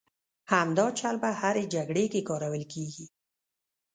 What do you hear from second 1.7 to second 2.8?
جګړې کې کارول